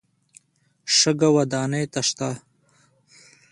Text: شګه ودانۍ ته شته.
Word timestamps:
شګه 0.97 1.29
ودانۍ 1.35 1.85
ته 1.93 2.01
شته. 2.07 2.29